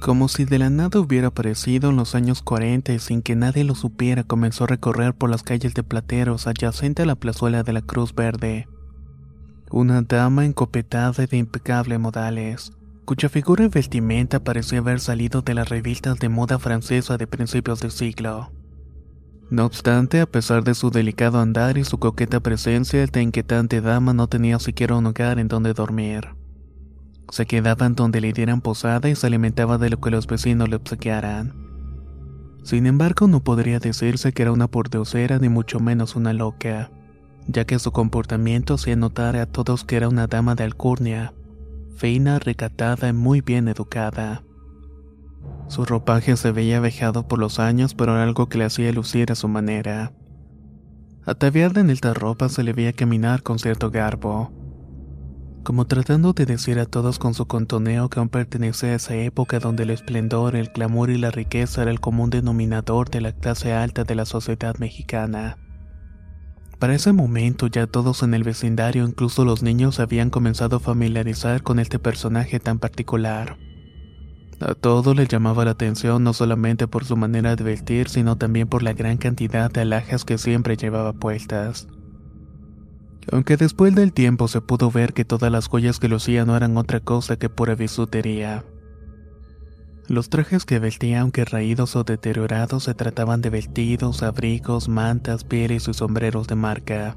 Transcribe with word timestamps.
Como 0.00 0.28
si 0.28 0.46
de 0.46 0.58
la 0.58 0.70
nada 0.70 0.98
hubiera 0.98 1.28
aparecido 1.28 1.90
en 1.90 1.96
los 1.96 2.14
años 2.14 2.40
40 2.40 2.94
y 2.94 2.98
sin 2.98 3.20
que 3.20 3.36
nadie 3.36 3.64
lo 3.64 3.74
supiera, 3.74 4.24
comenzó 4.24 4.64
a 4.64 4.68
recorrer 4.68 5.14
por 5.14 5.28
las 5.28 5.42
calles 5.42 5.74
de 5.74 5.82
Plateros 5.82 6.46
adyacente 6.46 7.02
a 7.02 7.06
la 7.06 7.16
plazuela 7.16 7.62
de 7.62 7.74
la 7.74 7.82
Cruz 7.82 8.14
Verde. 8.14 8.66
Una 9.70 10.00
dama 10.00 10.46
encopetada 10.46 11.22
y 11.22 11.26
de 11.26 11.36
impecable 11.36 11.98
modales, 11.98 12.72
cuya 13.04 13.28
figura 13.28 13.66
y 13.66 13.68
vestimenta 13.68 14.42
parecía 14.42 14.78
haber 14.78 15.00
salido 15.00 15.42
de 15.42 15.52
las 15.52 15.68
revistas 15.68 16.18
de 16.18 16.30
moda 16.30 16.58
francesa 16.58 17.18
de 17.18 17.26
principios 17.26 17.80
de 17.80 17.90
siglo. 17.90 18.50
No 19.50 19.66
obstante, 19.66 20.22
a 20.22 20.26
pesar 20.26 20.64
de 20.64 20.74
su 20.74 20.90
delicado 20.90 21.40
andar 21.40 21.76
y 21.76 21.84
su 21.84 21.98
coqueta 21.98 22.40
presencia, 22.40 23.02
esta 23.02 23.20
inquietante 23.20 23.82
dama 23.82 24.14
no 24.14 24.28
tenía 24.28 24.58
siquiera 24.60 24.96
un 24.96 25.06
hogar 25.06 25.38
en 25.38 25.48
donde 25.48 25.74
dormir. 25.74 26.39
Se 27.30 27.46
quedaba 27.46 27.86
en 27.86 27.94
donde 27.94 28.20
le 28.20 28.32
dieran 28.32 28.60
posada 28.60 29.08
y 29.08 29.14
se 29.14 29.26
alimentaba 29.26 29.78
de 29.78 29.90
lo 29.90 30.00
que 30.00 30.10
los 30.10 30.26
vecinos 30.26 30.68
le 30.68 30.76
obsequiaran. 30.76 31.54
Sin 32.64 32.86
embargo, 32.86 33.28
no 33.28 33.42
podría 33.42 33.78
decirse 33.78 34.32
que 34.32 34.42
era 34.42 34.52
una 34.52 34.68
pordiosera 34.68 35.38
ni 35.38 35.48
mucho 35.48 35.80
menos 35.80 36.16
una 36.16 36.32
loca, 36.32 36.90
ya 37.46 37.64
que 37.64 37.78
su 37.78 37.92
comportamiento 37.92 38.74
hacía 38.74 38.96
notar 38.96 39.36
a 39.36 39.46
todos 39.46 39.84
que 39.84 39.96
era 39.96 40.08
una 40.08 40.26
dama 40.26 40.56
de 40.56 40.64
alcurnia, 40.64 41.32
fina, 41.96 42.38
recatada 42.38 43.08
y 43.08 43.12
muy 43.12 43.40
bien 43.40 43.68
educada. 43.68 44.42
Su 45.68 45.84
ropaje 45.84 46.36
se 46.36 46.50
veía 46.50 46.80
vejado 46.80 47.28
por 47.28 47.38
los 47.38 47.60
años, 47.60 47.94
pero 47.94 48.12
era 48.12 48.24
algo 48.24 48.48
que 48.48 48.58
le 48.58 48.64
hacía 48.64 48.92
lucir 48.92 49.30
a 49.30 49.36
su 49.36 49.48
manera. 49.48 50.12
Ataviada 51.24 51.80
en 51.80 51.90
esta 51.90 52.12
ropa 52.12 52.48
se 52.48 52.64
le 52.64 52.72
veía 52.72 52.92
caminar 52.92 53.42
con 53.42 53.58
cierto 53.58 53.90
garbo 53.90 54.59
como 55.62 55.86
tratando 55.86 56.32
de 56.32 56.46
decir 56.46 56.78
a 56.78 56.86
todos 56.86 57.18
con 57.18 57.34
su 57.34 57.46
contoneo 57.46 58.08
que 58.08 58.18
aún 58.18 58.28
pertenecía 58.28 58.90
a 58.90 58.94
esa 58.94 59.14
época 59.14 59.58
donde 59.58 59.82
el 59.82 59.90
esplendor, 59.90 60.56
el 60.56 60.72
clamor 60.72 61.10
y 61.10 61.18
la 61.18 61.30
riqueza 61.30 61.82
era 61.82 61.90
el 61.90 62.00
común 62.00 62.30
denominador 62.30 63.10
de 63.10 63.20
la 63.20 63.32
clase 63.32 63.72
alta 63.72 64.04
de 64.04 64.14
la 64.14 64.24
sociedad 64.24 64.76
mexicana. 64.78 65.58
Para 66.78 66.94
ese 66.94 67.12
momento 67.12 67.66
ya 67.66 67.86
todos 67.86 68.22
en 68.22 68.32
el 68.32 68.42
vecindario, 68.42 69.04
incluso 69.04 69.44
los 69.44 69.62
niños, 69.62 70.00
habían 70.00 70.30
comenzado 70.30 70.76
a 70.76 70.80
familiarizar 70.80 71.62
con 71.62 71.78
este 71.78 71.98
personaje 71.98 72.58
tan 72.58 72.78
particular. 72.78 73.58
A 74.60 74.74
todo 74.74 75.14
le 75.14 75.26
llamaba 75.26 75.64
la 75.64 75.72
atención 75.72 76.24
no 76.24 76.32
solamente 76.32 76.86
por 76.88 77.04
su 77.04 77.16
manera 77.16 77.54
de 77.54 77.64
vestir, 77.64 78.08
sino 78.08 78.36
también 78.36 78.66
por 78.66 78.82
la 78.82 78.94
gran 78.94 79.18
cantidad 79.18 79.70
de 79.70 79.82
alhajas 79.82 80.24
que 80.24 80.38
siempre 80.38 80.76
llevaba 80.76 81.12
puestas 81.12 81.86
aunque 83.30 83.56
después 83.56 83.94
del 83.94 84.12
tiempo 84.12 84.48
se 84.48 84.60
pudo 84.60 84.90
ver 84.90 85.12
que 85.12 85.24
todas 85.24 85.52
las 85.52 85.68
joyas 85.68 85.98
que 85.98 86.08
lucía 86.08 86.44
no 86.44 86.56
eran 86.56 86.76
otra 86.76 87.00
cosa 87.00 87.36
que 87.36 87.48
pura 87.48 87.74
bisutería. 87.74 88.64
Los 90.08 90.28
trajes 90.28 90.64
que 90.64 90.80
vestía, 90.80 91.20
aunque 91.20 91.44
raídos 91.44 91.94
o 91.94 92.02
deteriorados, 92.02 92.84
se 92.84 92.94
trataban 92.94 93.42
de 93.42 93.50
vestidos, 93.50 94.22
abrigos, 94.22 94.88
mantas, 94.88 95.44
pieles 95.44 95.86
y 95.86 95.94
sombreros 95.94 96.48
de 96.48 96.56
marca, 96.56 97.16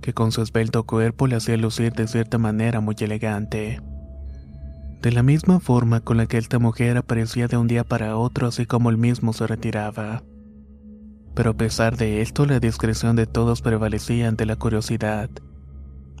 que 0.00 0.12
con 0.12 0.32
su 0.32 0.42
esbelto 0.42 0.84
cuerpo 0.84 1.28
le 1.28 1.36
hacía 1.36 1.56
lucir 1.56 1.92
de 1.92 2.08
cierta 2.08 2.38
manera 2.38 2.80
muy 2.80 2.96
elegante. 2.98 3.80
De 5.02 5.12
la 5.12 5.22
misma 5.22 5.60
forma 5.60 6.00
con 6.00 6.16
la 6.16 6.26
que 6.26 6.38
esta 6.38 6.58
mujer 6.58 6.96
aparecía 6.96 7.46
de 7.46 7.58
un 7.58 7.68
día 7.68 7.84
para 7.84 8.16
otro, 8.16 8.48
así 8.48 8.66
como 8.66 8.90
él 8.90 8.96
mismo 8.96 9.32
se 9.32 9.46
retiraba 9.46 10.24
pero 11.34 11.50
a 11.50 11.56
pesar 11.56 11.96
de 11.96 12.20
esto 12.22 12.46
la 12.46 12.60
discreción 12.60 13.16
de 13.16 13.26
todos 13.26 13.62
prevalecía 13.62 14.28
ante 14.28 14.46
la 14.46 14.56
curiosidad. 14.56 15.30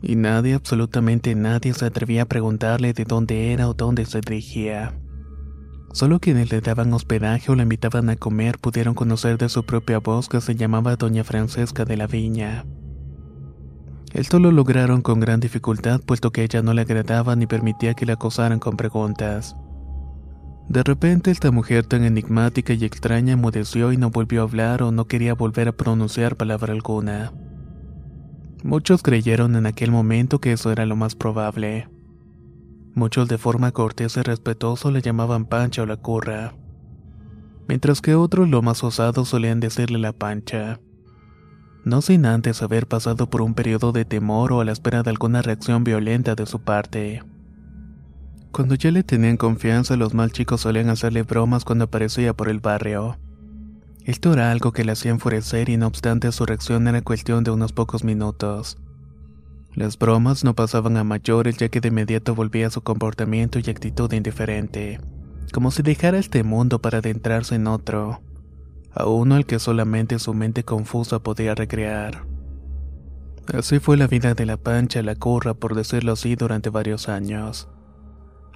Y 0.02 0.16
nadie, 0.16 0.54
absolutamente 0.54 1.34
nadie, 1.34 1.72
se 1.72 1.86
atrevía 1.86 2.22
a 2.22 2.26
preguntarle 2.26 2.92
de 2.92 3.04
dónde 3.04 3.52
era 3.52 3.68
o 3.68 3.74
dónde 3.74 4.04
se 4.04 4.20
dirigía. 4.20 4.98
Solo 5.92 6.18
quienes 6.18 6.50
le 6.50 6.60
daban 6.60 6.92
hospedaje 6.92 7.52
o 7.52 7.54
la 7.54 7.62
invitaban 7.62 8.10
a 8.10 8.16
comer 8.16 8.58
pudieron 8.58 8.94
conocer 8.94 9.38
de 9.38 9.48
su 9.48 9.64
propia 9.64 10.00
voz 10.00 10.28
que 10.28 10.40
se 10.40 10.56
llamaba 10.56 10.96
Doña 10.96 11.22
Francesca 11.22 11.84
de 11.84 11.96
la 11.96 12.08
Viña. 12.08 12.64
Esto 14.12 14.38
lo 14.40 14.50
lograron 14.50 15.02
con 15.02 15.20
gran 15.20 15.40
dificultad 15.40 16.00
puesto 16.00 16.32
que 16.32 16.42
ella 16.42 16.62
no 16.62 16.74
le 16.74 16.82
agradaba 16.82 17.36
ni 17.36 17.46
permitía 17.46 17.94
que 17.94 18.06
la 18.06 18.14
acosaran 18.14 18.58
con 18.58 18.76
preguntas. 18.76 19.56
De 20.68 20.82
repente 20.82 21.30
esta 21.30 21.50
mujer 21.50 21.86
tan 21.86 22.04
enigmática 22.04 22.72
y 22.72 22.84
extraña 22.84 23.36
mudeció 23.36 23.92
y 23.92 23.96
no 23.96 24.10
volvió 24.10 24.40
a 24.40 24.44
hablar 24.44 24.82
o 24.82 24.92
no 24.92 25.06
quería 25.06 25.34
volver 25.34 25.68
a 25.68 25.72
pronunciar 25.72 26.36
palabra 26.36 26.72
alguna. 26.72 27.32
Muchos 28.62 29.02
creyeron 29.02 29.56
en 29.56 29.66
aquel 29.66 29.90
momento 29.90 30.40
que 30.40 30.52
eso 30.52 30.72
era 30.72 30.86
lo 30.86 30.96
más 30.96 31.14
probable. 31.14 31.88
Muchos 32.94 33.28
de 33.28 33.38
forma 33.38 33.72
cortés 33.72 34.16
y 34.16 34.22
respetuoso 34.22 34.90
le 34.90 35.02
llamaban 35.02 35.44
Pancha 35.44 35.82
o 35.82 35.86
la 35.86 35.96
curra, 35.96 36.54
mientras 37.68 38.00
que 38.00 38.14
otros 38.14 38.48
lo 38.48 38.62
más 38.62 38.82
osados 38.84 39.28
solían 39.28 39.60
decirle 39.60 39.98
la 39.98 40.12
pancha. 40.12 40.80
No 41.84 42.00
sin 42.00 42.24
antes 42.24 42.62
haber 42.62 42.86
pasado 42.86 43.28
por 43.28 43.42
un 43.42 43.52
periodo 43.52 43.92
de 43.92 44.06
temor 44.06 44.52
o 44.52 44.60
a 44.60 44.64
la 44.64 44.72
espera 44.72 45.02
de 45.02 45.10
alguna 45.10 45.42
reacción 45.42 45.84
violenta 45.84 46.34
de 46.34 46.46
su 46.46 46.60
parte. 46.60 47.22
Cuando 48.54 48.76
ya 48.76 48.92
le 48.92 49.02
tenían 49.02 49.36
confianza, 49.36 49.96
los 49.96 50.14
mal 50.14 50.30
chicos 50.30 50.60
solían 50.60 50.88
hacerle 50.88 51.24
bromas 51.24 51.64
cuando 51.64 51.86
aparecía 51.86 52.34
por 52.34 52.48
el 52.48 52.60
barrio. 52.60 53.18
Esto 54.04 54.32
era 54.32 54.52
algo 54.52 54.70
que 54.70 54.84
le 54.84 54.92
hacía 54.92 55.10
enfurecer 55.10 55.68
y 55.70 55.76
no 55.76 55.88
obstante 55.88 56.30
su 56.30 56.46
reacción 56.46 56.86
era 56.86 57.02
cuestión 57.02 57.42
de 57.42 57.50
unos 57.50 57.72
pocos 57.72 58.04
minutos. 58.04 58.78
Las 59.74 59.98
bromas 59.98 60.44
no 60.44 60.54
pasaban 60.54 60.96
a 60.96 61.02
mayores 61.02 61.56
ya 61.56 61.68
que 61.68 61.80
de 61.80 61.88
inmediato 61.88 62.36
volvía 62.36 62.68
a 62.68 62.70
su 62.70 62.80
comportamiento 62.80 63.58
y 63.58 63.68
actitud 63.68 64.12
indiferente, 64.12 65.00
como 65.52 65.72
si 65.72 65.82
dejara 65.82 66.18
este 66.18 66.44
mundo 66.44 66.80
para 66.80 66.98
adentrarse 66.98 67.56
en 67.56 67.66
otro, 67.66 68.22
a 68.92 69.06
uno 69.06 69.34
al 69.34 69.46
que 69.46 69.58
solamente 69.58 70.20
su 70.20 70.32
mente 70.32 70.62
confusa 70.62 71.18
podía 71.18 71.56
recrear. 71.56 72.24
Así 73.52 73.80
fue 73.80 73.96
la 73.96 74.06
vida 74.06 74.34
de 74.34 74.46
la 74.46 74.58
pancha 74.58 75.02
la 75.02 75.16
curra, 75.16 75.54
por 75.54 75.74
decirlo 75.74 76.12
así, 76.12 76.36
durante 76.36 76.70
varios 76.70 77.08
años. 77.08 77.68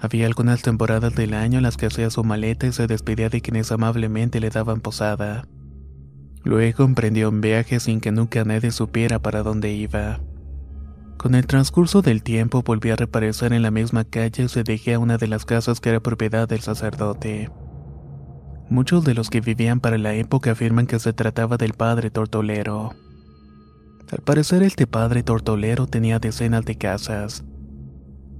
Había 0.01 0.27
algunas 0.27 0.61
temporadas 0.61 1.13
del 1.15 1.33
año 1.33 1.57
en 1.57 1.63
las 1.63 1.75
que 1.75 1.87
hacía 1.87 2.09
su 2.09 2.23
maleta 2.23 2.67
y 2.67 2.71
se 2.71 2.87
despedía 2.87 3.29
de 3.29 3.41
quienes 3.41 3.71
amablemente 3.71 4.39
le 4.39 4.49
daban 4.49 4.79
posada. 4.79 5.45
Luego 6.43 6.85
emprendió 6.85 7.29
un 7.29 7.41
viaje 7.41 7.79
sin 7.81 7.99
que 7.99 8.11
nunca 8.11 8.45
nadie 8.45 8.71
supiera 8.71 9.19
para 9.19 9.43
dónde 9.43 9.73
iba. 9.73 10.21
Con 11.17 11.35
el 11.35 11.47
transcurso 11.47 12.01
del 12.01 12.23
tiempo 12.23 12.63
volvió 12.63 12.93
a 12.93 12.95
reaparecer 12.95 13.51
en 13.51 13.61
la 13.61 13.71
misma 13.71 14.05
calle 14.05 14.43
y 14.43 14.47
se 14.47 14.63
dejó 14.63 14.91
a 14.91 14.99
una 14.99 15.17
de 15.17 15.27
las 15.27 15.43
casas 15.43 15.81
que 15.81 15.89
era 15.89 15.99
propiedad 15.99 16.47
del 16.47 16.61
sacerdote. 16.61 17.51
Muchos 18.69 19.03
de 19.03 19.15
los 19.15 19.29
que 19.29 19.41
vivían 19.41 19.81
para 19.81 19.97
la 19.97 20.13
época 20.13 20.51
afirman 20.51 20.87
que 20.87 20.99
se 20.99 21.11
trataba 21.11 21.57
del 21.57 21.73
padre 21.73 22.09
tortolero. 22.09 22.93
Al 24.09 24.19
parecer 24.19 24.63
este 24.63 24.87
padre 24.87 25.23
tortolero 25.23 25.87
tenía 25.87 26.19
decenas 26.19 26.63
de 26.63 26.77
casas. 26.77 27.43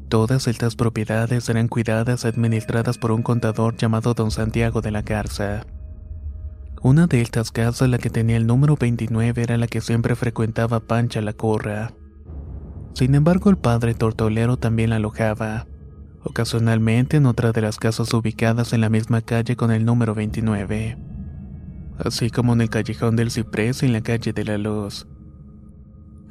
Todas 0.09 0.47
estas 0.47 0.75
propiedades 0.75 1.47
eran 1.50 1.67
cuidadas 1.67 2.25
y 2.25 2.27
administradas 2.27 2.97
por 2.97 3.11
un 3.11 3.21
contador 3.21 3.77
llamado 3.77 4.15
Don 4.15 4.31
Santiago 4.31 4.81
de 4.81 4.89
la 4.89 5.03
Garza. 5.03 5.67
Una 6.81 7.06
de 7.06 7.21
estas 7.21 7.51
casas, 7.51 7.88
la 7.89 8.00
que 8.00 8.09
tenía 8.09 8.35
el 8.35 8.47
número 8.47 8.75
29, 8.75 9.44
era 9.44 9.57
la 9.57 9.67
que 9.67 9.81
siempre 9.81 10.15
frecuentaba 10.15 10.79
Pancha 10.79 11.21
la 11.21 11.33
Corra. 11.33 11.94
Sin 12.95 13.13
embargo, 13.13 13.51
el 13.51 13.57
padre 13.59 13.94
tortolero 13.94 14.57
también 14.57 14.89
la 14.89 14.95
alojaba, 14.95 15.67
ocasionalmente 16.23 17.17
en 17.17 17.27
otra 17.27 17.51
de 17.51 17.61
las 17.61 17.77
casas 17.77 18.11
ubicadas 18.11 18.73
en 18.73 18.81
la 18.81 18.89
misma 18.89 19.21
calle 19.21 19.56
con 19.56 19.69
el 19.69 19.85
número 19.85 20.15
29, 20.15 20.97
así 22.03 22.31
como 22.31 22.53
en 22.53 22.61
el 22.61 22.71
callejón 22.71 23.15
del 23.15 23.29
Ciprés 23.29 23.83
y 23.83 23.85
en 23.85 23.94
la 23.94 24.01
calle 24.01 24.33
de 24.33 24.44
la 24.44 24.57
Luz. 24.57 25.06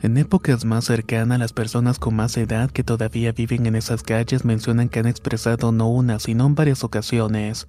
En 0.00 0.16
épocas 0.16 0.64
más 0.64 0.84
cercanas, 0.84 1.40
las 1.40 1.52
personas 1.52 1.98
con 1.98 2.14
más 2.14 2.36
edad 2.36 2.70
que 2.70 2.84
todavía 2.84 3.32
viven 3.32 3.66
en 3.66 3.74
esas 3.74 4.04
calles 4.04 4.44
mencionan 4.44 4.88
que 4.88 5.00
han 5.00 5.06
expresado 5.06 5.72
no 5.72 5.88
una, 5.88 6.20
sino 6.20 6.46
en 6.46 6.54
varias 6.54 6.84
ocasiones, 6.84 7.66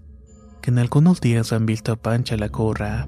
que 0.61 0.69
en 0.69 0.77
algunos 0.77 1.21
días 1.21 1.51
han 1.53 1.65
visto 1.65 1.91
a 1.91 1.95
Pancha 1.95 2.37
la 2.37 2.49
Corra. 2.49 3.07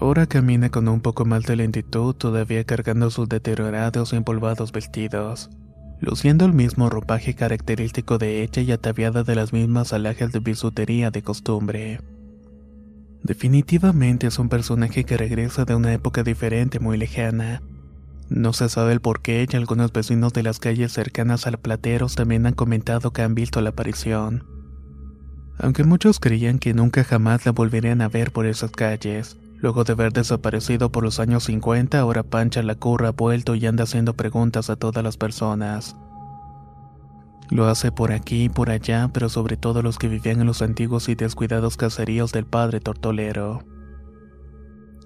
Ahora 0.00 0.26
camina 0.26 0.70
con 0.70 0.88
un 0.88 1.00
poco 1.00 1.26
más 1.26 1.44
de 1.44 1.56
lentitud, 1.56 2.14
todavía 2.14 2.64
cargando 2.64 3.10
sus 3.10 3.28
deteriorados 3.28 4.14
y 4.14 4.16
empolvados 4.16 4.72
vestidos, 4.72 5.50
luciendo 6.00 6.46
el 6.46 6.54
mismo 6.54 6.88
ropaje 6.88 7.34
característico 7.34 8.16
de 8.16 8.42
ella 8.42 8.62
y 8.62 8.72
ataviada 8.72 9.24
de 9.24 9.34
las 9.34 9.52
mismas 9.52 9.92
alhajas 9.92 10.32
de 10.32 10.40
bisutería 10.40 11.10
de 11.10 11.22
costumbre. 11.22 12.00
Definitivamente 13.22 14.26
es 14.26 14.38
un 14.38 14.48
personaje 14.48 15.04
que 15.04 15.16
regresa 15.16 15.64
de 15.64 15.74
una 15.74 15.92
época 15.92 16.22
diferente 16.22 16.80
muy 16.80 16.96
lejana. 16.96 17.62
No 18.30 18.52
se 18.52 18.68
sabe 18.68 18.92
el 18.92 19.00
por 19.00 19.22
qué 19.22 19.46
y 19.50 19.56
algunos 19.56 19.92
vecinos 19.92 20.32
de 20.32 20.42
las 20.42 20.58
calles 20.58 20.92
cercanas 20.92 21.46
al 21.46 21.58
Plateros 21.58 22.14
también 22.14 22.46
han 22.46 22.54
comentado 22.54 23.12
que 23.12 23.22
han 23.22 23.34
visto 23.34 23.60
la 23.60 23.70
aparición. 23.70 24.44
Aunque 25.58 25.82
muchos 25.82 26.20
creían 26.20 26.58
que 26.58 26.74
nunca 26.74 27.04
jamás 27.04 27.44
la 27.44 27.52
volverían 27.52 28.00
a 28.00 28.08
ver 28.08 28.30
por 28.30 28.46
esas 28.46 28.70
calles, 28.70 29.36
luego 29.60 29.82
de 29.84 29.94
haber 29.94 30.12
desaparecido 30.12 30.92
por 30.92 31.02
los 31.02 31.18
años 31.18 31.44
50, 31.44 31.98
ahora 31.98 32.22
Pancha 32.22 32.62
la 32.62 32.76
curra 32.76 33.08
ha 33.08 33.12
vuelto 33.12 33.54
y 33.54 33.66
anda 33.66 33.84
haciendo 33.84 34.14
preguntas 34.14 34.70
a 34.70 34.76
todas 34.76 35.02
las 35.02 35.16
personas. 35.16 35.96
Lo 37.50 37.66
hace 37.66 37.92
por 37.92 38.12
aquí 38.12 38.44
y 38.44 38.48
por 38.48 38.70
allá, 38.70 39.10
pero 39.12 39.28
sobre 39.28 39.56
todo 39.56 39.82
los 39.82 39.98
que 39.98 40.08
vivían 40.08 40.40
en 40.40 40.46
los 40.46 40.60
antiguos 40.60 41.08
y 41.08 41.14
descuidados 41.14 41.76
caseríos 41.76 42.32
del 42.32 42.44
padre 42.44 42.80
tortolero. 42.80 43.64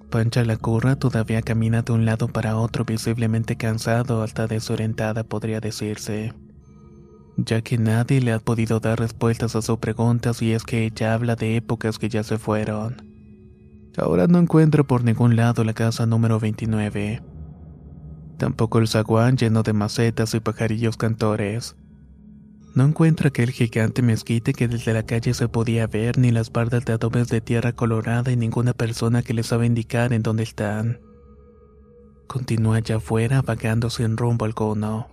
Pancha 0.09 0.43
la 0.43 0.57
curra 0.57 0.95
todavía 0.97 1.41
camina 1.41 1.81
de 1.81 1.93
un 1.93 2.05
lado 2.05 2.27
para 2.27 2.57
otro 2.57 2.85
visiblemente 2.85 3.55
cansado, 3.55 4.21
hasta 4.21 4.45
desorientada 4.45 5.23
podría 5.23 5.59
decirse, 5.59 6.33
ya 7.37 7.61
que 7.61 7.77
nadie 7.77 8.21
le 8.21 8.33
ha 8.33 8.39
podido 8.39 8.79
dar 8.79 8.99
respuestas 8.99 9.55
a 9.55 9.61
sus 9.61 9.79
preguntas 9.79 10.41
y 10.41 10.51
es 10.51 10.63
que 10.65 10.85
ella 10.85 11.13
habla 11.15 11.35
de 11.35 11.55
épocas 11.55 11.97
que 11.97 12.09
ya 12.09 12.23
se 12.23 12.37
fueron. 12.37 13.13
Ahora 13.97 14.27
no 14.27 14.37
encuentra 14.37 14.83
por 14.83 15.03
ningún 15.03 15.35
lado 15.35 15.63
la 15.63 15.73
casa 15.73 16.05
número 16.05 16.39
29. 16.39 17.21
Tampoco 18.37 18.79
el 18.79 18.87
zaguán 18.87 19.37
lleno 19.37 19.63
de 19.63 19.73
macetas 19.73 20.33
y 20.33 20.39
pajarillos 20.39 20.97
cantores. 20.97 21.75
No 22.75 22.85
encuentra 22.85 23.27
aquel 23.27 23.51
gigante 23.51 24.01
mezquite 24.01 24.53
que 24.53 24.67
desde 24.67 24.93
la 24.93 25.03
calle 25.03 25.35
se 25.35 25.47
podía 25.47 25.85
ver, 25.85 26.17
ni 26.17 26.31
las 26.31 26.51
bardas 26.51 26.85
de 26.85 26.93
adobes 26.93 27.27
de 27.27 27.39
tierra 27.39 27.73
colorada 27.73 28.31
y 28.31 28.35
ninguna 28.35 28.73
persona 28.73 29.21
que 29.21 29.35
le 29.35 29.43
sabe 29.43 29.67
indicar 29.67 30.11
en 30.11 30.23
dónde 30.23 30.41
están. 30.41 30.99
Continúa 32.25 32.77
allá 32.77 32.95
afuera 32.95 33.43
vagando 33.43 33.91
sin 33.91 34.17
rumbo 34.17 34.45
alguno. 34.45 35.12